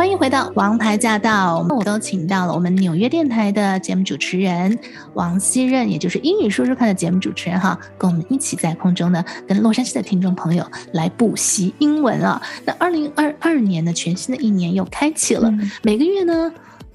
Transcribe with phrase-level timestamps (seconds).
[0.00, 4.78] 欢迎回到《王牌驾到》，我都请到了我们纽约电台的节目主持人
[5.12, 12.40] 王希任，也就是英语说说看的节目主持人哈，跟我们一起在空中呢，跟洛杉矶的听众朋友来补习英文啊。
[12.64, 16.50] 那二零二二年呢，全新的一年又开启了，每个月呢。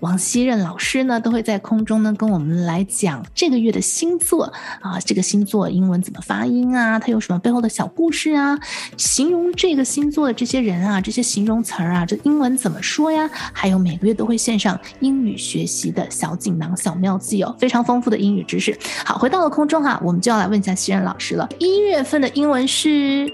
[0.05, 6.99] 王希任老师呢，都会在空中呢跟我们来讲这个月的星座啊，这个星座英文怎么发音啊？
[6.99, 8.59] 它有什么背后的小故事啊？
[8.97, 13.27] 形容这个星座的这些人啊，这些形容词儿啊，这英文怎么说呀？
[13.51, 18.77] 还有每个月都会献上英语学习的小锦囊、小妙计哦，非常丰富的英语知识。
[19.03, 21.49] 好，回到了空中哈，我们就要来问一下希任老师了。
[21.57, 23.27] 一月份的英文是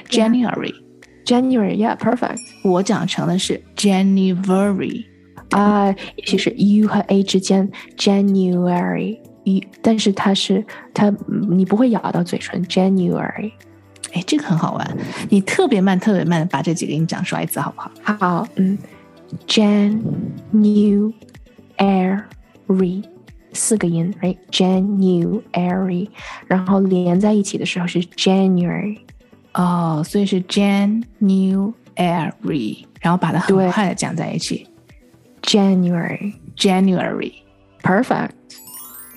[0.08, 2.38] January，January，Yeah，perfect。
[2.64, 5.04] 我讲成的是 January。
[5.51, 9.19] 啊，也许是 u 和 a 之间 January，
[9.81, 11.13] 但是它是它
[11.49, 13.51] 你不会咬到嘴唇 January，
[14.13, 14.97] 哎，这个很好玩，
[15.29, 17.91] 你特别慢特别慢的把这几个音讲出来一次好不好？
[18.17, 18.77] 好，嗯
[19.47, 21.13] ，January
[23.53, 26.07] 四个音，right？January，
[26.47, 28.99] 然后连在一起的时候是 January，
[29.53, 31.73] 哦，所以是 January，
[33.01, 34.65] 然后把它很快的讲在一起。
[35.41, 37.33] January, January,
[37.81, 38.29] perfect。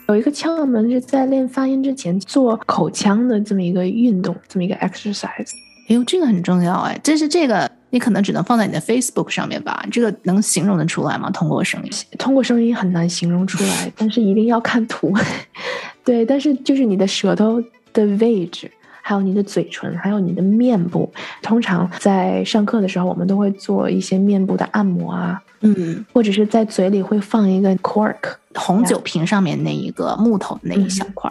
[0.09, 5.51] 有一个窍门是在练发音之前做口腔的这么一个运动，这么一个 exercise。
[5.89, 6.99] 哎呦，这个很重要哎！
[7.03, 9.87] 但是这个你可能只能放在你的 Facebook 上面吧？
[9.91, 11.31] 这个能形容得出来吗？
[11.31, 11.91] 通过声音？
[12.19, 15.13] 通过声音很难形容出来， 但是一定要看图。
[16.05, 18.71] 对，但是就是你的舌头的位置。
[19.07, 21.13] 还有你的嘴唇，还有你的面部。
[21.43, 28.17] 通常在上课的时候，我们都会做一些面部的按摩啊，嗯，或者是在嘴里会放一个 cork，
[28.55, 31.31] 红酒瓶上面那一个木头那一小块。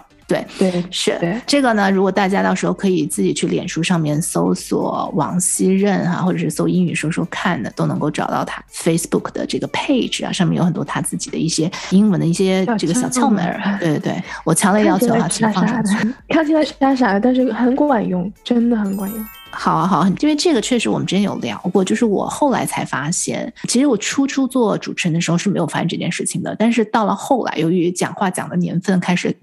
[0.57, 1.91] 对对是这个呢。
[1.91, 13.77] 如果大家到时候可以自己去脸书上面搜索王熙任哈，或者是搜英语说说看的，都能够找到他 Facebook 的这个 page 啊，上面有很多他自己的一些英文的一些这个小窍门儿。
[13.79, 16.13] 对对对，我强烈要求他去放上去。
[16.29, 19.25] 看起来傻傻的，但是很管用，真的很管用。
[19.51, 29.35] 好啊好，因为这个确实我们之前有聊过，就是我后来才发现，其实我初初做主持人的时候是没有发现这件事情的，但是到了后来，由于讲话讲的年份开始。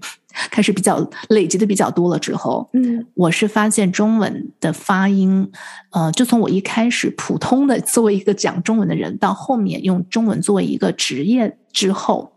[0.49, 5.51] 开始比较累积的比较多了之后，嗯，我是发现中文的发音，
[5.91, 12.33] 呃，就从我一开始普通的作为一个讲中文的人，到后面用中文作为一个职业之后，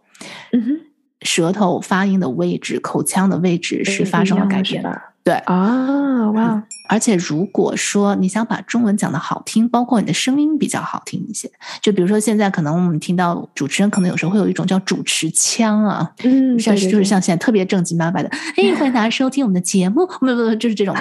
[0.52, 0.80] 嗯哼，
[1.22, 4.84] 舌头发音的位置、口腔的位置是发生了改变。
[5.24, 6.62] 对啊，哇！
[6.86, 20.94] 而且如果说你想把中文讲的好听，包括你的声音比较好听一些，就比如说现在可能我们听到主持人可能有时候会有一种叫主持腔啊，嗯，像就是像现在特别正经八百的， 哎，欢迎大家收听我们的节目，不不不，就是这种，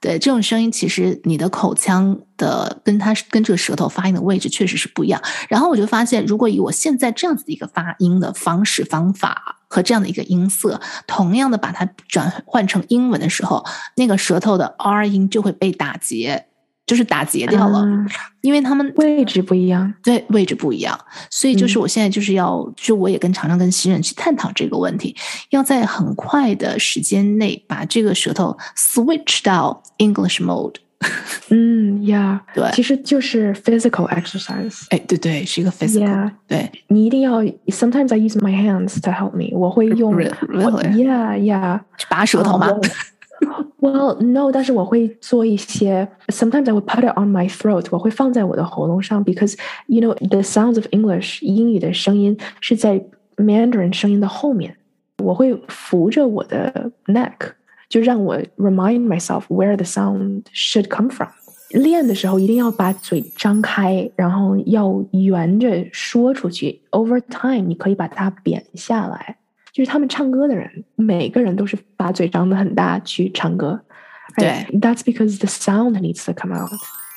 [0.00, 5.20] 对，这种声音其实你的口腔的跟它跟这个舌头发音的位置确实是不一样。
[5.48, 9.56] 然后我就发现，如果以我现在这样子的一个发音的方式方法。
[9.68, 13.64] 和这样的一个音色，同样的把它转换成英文的时候，
[13.96, 16.46] 那个舌头的 R 音就会被打结，
[16.86, 17.86] 就是打结掉了，
[18.40, 20.98] 因为他们位置不一样，对，位置不一样，
[21.30, 25.14] 所以就是我现在就是要，就我也跟常常跟新人去探讨这个问题，
[25.50, 30.76] 要在很快的时间内把这个舌头 switch 到 English mode。
[31.49, 34.85] 嗯呀，对，其实就是 physical exercise。
[34.89, 36.31] 哎，对对，是一个 physical。
[36.47, 37.41] 对，你一定要。
[37.67, 39.49] Sometimes I use my hands to help me。
[39.51, 42.69] 我会用，Yeah，Yeah，拔舌头吗？
[43.81, 46.07] Well, no，但是我会做一些。
[46.29, 47.87] Sometimes I would put it on my throat。
[47.91, 49.57] 我会放在我的喉咙上，because
[49.87, 53.03] you know the sounds of English，英语的声音是在
[53.35, 54.77] Mandarin 声音的后面，
[55.17, 57.33] 我会扶着我的 neck，
[57.88, 61.30] 就让我 remind myself where the sound should come from。
[61.70, 66.80] 练的时候一定要把嘴张开，然后要圆着说出去。
[66.92, 69.36] Over time，你可以把它扁下来。
[69.70, 73.80] 就是他们唱歌的人，每个人都是把嘴张得很大去唱歌。
[74.36, 76.70] 对，That's because the sound needs to come out。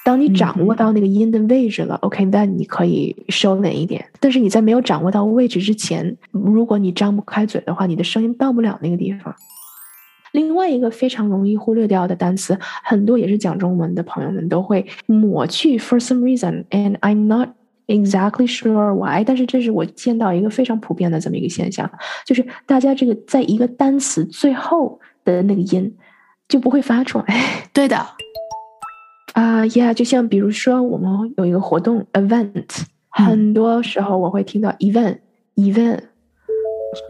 [0.04, 4.06] 当你掌握到那个音的位置了，OK，那你可以收敛一点。
[4.20, 9.34] 但是你在没有掌握到位置之前，如果你张不开嘴的话，你的声音到不了那个地方。
[10.32, 17.50] 另外一个非常容易忽略掉的单词，很多也是讲中文的朋友们都会抹去，for some reason，and I'm not
[17.88, 19.24] exactly sure why。
[19.24, 21.90] 但是这是我见到一个非常普遍的这么一个现象，
[22.26, 25.94] 就是大家这个在一个单词最后的那个音
[26.48, 27.26] 就不会发出来。
[27.74, 27.98] 对的，
[29.34, 36.11] 啊，Yeah，就像比如说我们有一个活动 event，很多时候我会听到 event，event。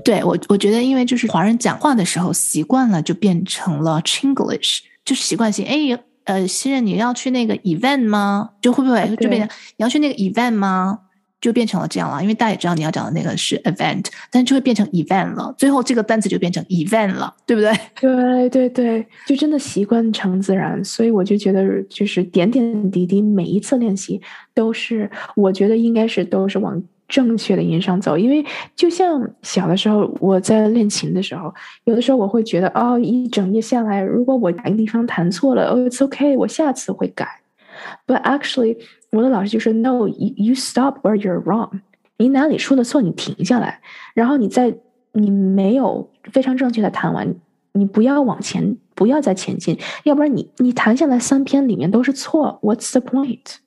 [0.03, 5.65] 对我，我觉得因为就是华人讲话的时候习惯了，就变成了 Chinglish，就是习惯性。
[5.65, 8.51] 哎，呃，新人你要去那个 event 吗？
[8.61, 10.99] 就会不会就变成你要去那个 event 吗？
[11.41, 12.21] 就变成了这样了。
[12.21, 15.53] 因为大家也知道你要讲的那个是 event，但就会变成 event 了。
[15.57, 17.73] 最后这个单词就变成 event 了，对不对？
[17.99, 20.85] 对对对，就真的习惯成自然。
[20.85, 24.21] 所以我就觉得，就是点点滴滴，每一次练习
[24.53, 26.83] 都是，我觉得应该是都是往。
[27.11, 28.43] 正确的音上走，因为
[28.73, 31.53] 就像小的时候我在练琴的时候，
[31.83, 37.27] 有的时候我会觉得哦，一整夜下来，如果我哪个地方弹错了，哦，it's okay，我下次会改。
[38.07, 38.77] But actually，
[39.11, 41.81] 我的老师就说，No，you you stop where you're wrong，
[42.17, 43.81] 你哪里出了错，你停下来，
[44.13, 44.73] 然后你在
[45.11, 47.35] 你没有非常正确的弹完，
[47.73, 53.57] 你不要往前，不要再前进，要不然你你弹下来三篇里面都是错，What's the point？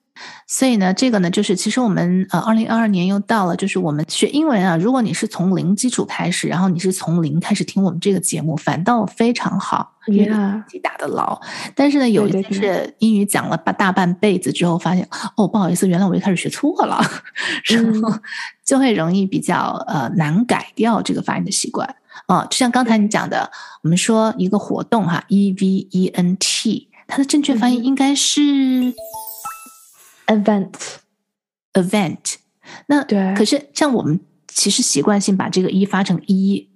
[0.47, 4.77] 所以呢，这个呢，就是其实我们呃，二零二二年又到了，就是我们学英文啊。
[4.77, 11.39] 如果你是从零基础开始，然后你是从零开始听我们这个节目，反倒非常好，因为自己打的牢。
[11.73, 17.01] 但是呢，有一些是英语讲了大大半辈子之后，发现哦，不好意思，原来我一开始学错了，
[17.65, 18.13] 然后
[18.63, 21.95] 就会容易比较呃难改掉这个发音的习惯
[22.27, 22.45] 啊。
[22.45, 23.51] 就像刚才你讲的，
[23.81, 28.93] 我们说一个活动哈，E V E N T，它的正确发音应该是。
[30.27, 32.35] event，event，
[32.87, 36.67] 那对，可是像我们其实习惯性把这个一发成一，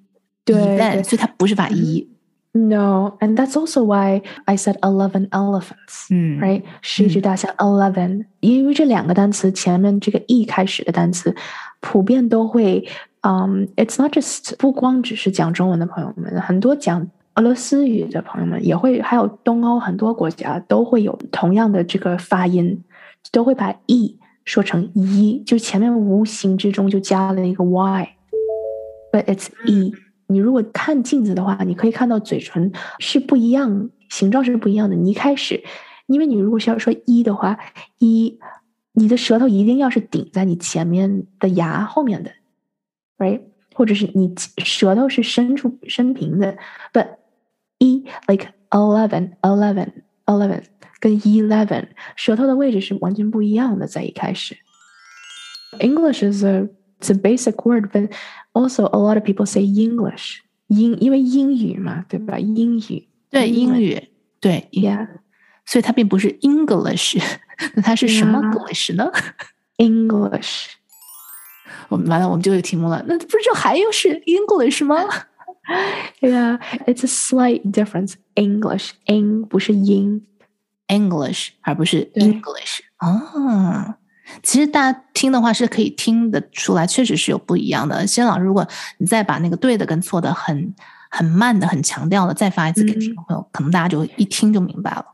[0.43, 2.07] 对，event，所以它不是发一。
[2.51, 6.07] No, and that's also why I said eleven elephants.
[6.09, 11.35] 嗯，right，十一只大象 eleven，因为这两个单词前面这个 e 开始的单词，
[11.79, 12.87] 普遍都会，
[13.21, 22.83] 嗯，it's not just 不光只是讲中文的朋友们，很多讲俄罗斯语的朋友们也会，还有东欧很多国家都会有同样的这个发音。
[23.31, 29.93] 都会把 e 说成一，就前面无形之中就加了一个 y，but it's e。
[30.27, 34.95] 你如果看镜子的话，你可以看到嘴唇是不一样，形状是不一样的。
[34.95, 35.63] 你一开始，
[36.07, 37.57] 因为你如果需要说一的话，
[37.97, 38.39] 一，
[38.93, 42.31] 你的舌头一定要是顶在你前面的牙后面的
[43.17, 43.41] ，right？
[43.73, 44.33] 或者是你
[44.63, 46.57] 舌头是伸出伸平的
[46.93, 47.07] ，but
[47.79, 49.91] 一 like eleven eleven
[50.25, 50.63] eleven。
[51.00, 54.56] 跟 eleven 舌头的位置是完全不一样的，在一开始。
[55.80, 56.68] English is a
[57.00, 58.10] it's a basic word, but
[58.52, 62.38] also a lot of people say English 英，因为英语嘛，对吧？
[62.38, 64.08] 英语对英语
[64.40, 65.08] 对，Yeah，
[65.66, 67.20] 所以它并不是 English，
[67.74, 69.10] 那它是什么 English 呢？
[69.76, 70.66] English，
[71.88, 73.04] 我们完了，我们就有题目了。
[73.08, 74.96] 那不是就还有是 English 吗？
[76.20, 78.14] Yeah，it's a slight difference.
[78.36, 80.22] English，英不是英。
[80.89, 83.97] English 而不是 English 啊，
[84.43, 88.05] 其实大家听的话是可以听得出来，确实是有不一样的。
[88.05, 88.67] 先老师，如果
[88.97, 90.75] 你再把那个对的跟错的很
[91.09, 95.05] 很慢的、很强调的再发一次给听众朋友，可能大家就一听就明白了。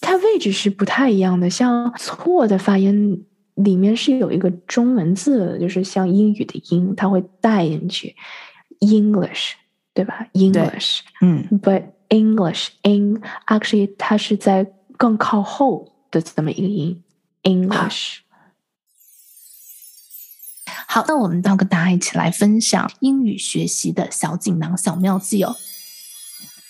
[0.00, 8.14] 它位置是不太一样的，像错的发音里面是有一个中文字，就是像英语的音，它会带进去。
[8.80, 9.52] English，
[9.94, 17.03] 对吧？English，嗯，But English in actually 它是在更靠后的这么一个音，
[17.43, 18.19] English。
[20.87, 25.55] 好，那我们要跟大家一起来分享英语学习的小锦囊、小妙计哦。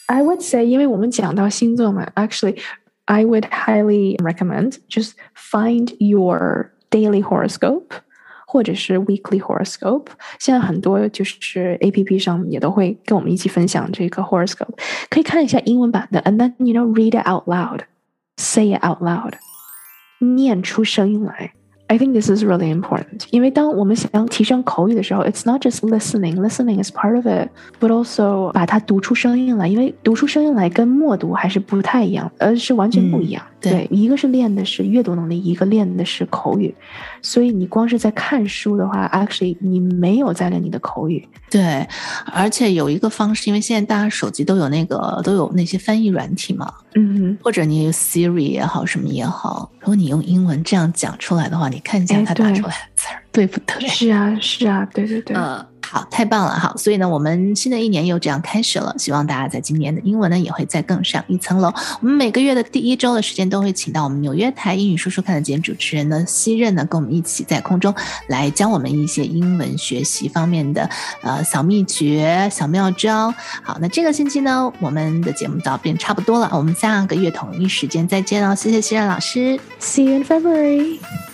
[0.07, 2.59] I would say，因为我们讲到星座嘛，actually
[3.05, 7.89] I would highly recommend just find your daily horoscope
[8.54, 10.06] 或者是 weekly horoscope，
[10.38, 14.78] 现在很多就是 A P P 上也都会跟我们一起分享这个 horoscope，
[15.10, 19.32] 可以看一下英文版的，and then you know read it out loud，say it out loud，
[20.20, 21.52] 念出声音来。
[21.94, 23.26] I think this is really important.
[23.30, 26.34] 因为当我们想要提升口语的时候，it's not just listening.
[26.34, 27.48] Listening is part of it,
[27.78, 29.68] but also 把它读出声音来。
[29.68, 33.40] 因为读出声音来跟默读还是不太一样，呃是完全不一样。
[33.60, 36.74] 对，一个是练的是阅读能力，一个练的是口语。
[37.22, 41.26] 所以你光是在看书的话，actually 你没有在练你的口语。
[41.48, 41.86] 对，
[42.32, 53.86] 而且有一个方式，因为现在大家手机都有那个都有那些翻译软体嘛，嗯，或者你 Siri 也好，什么也好，如果你用英文这样讲出来的话，你看一下他打出来的字儿，对不对？
[53.86, 55.36] 是啊，是啊，对对对。
[55.86, 56.58] 好，太棒了！
[56.58, 58.92] 好，所以呢，我们新的一年又这样开始了。
[58.98, 61.72] 希望大家在今年的英文呢，也会再更上一层楼。
[62.00, 67.94] 我们每个月的第一周的时间，都会请到我们纽约台英语说说看的节目主持人呢，西任呢，跟我们一起在空中
[68.28, 70.88] 来教我们一些英文学习方面的
[71.20, 73.32] 呃小秘诀、小妙招。
[73.62, 78.54] 好，那这个星期呢，我们的节目到这边差不多了，我们下个月同一时间再见哦！
[78.54, 81.33] 谢谢西任老师，See you in February。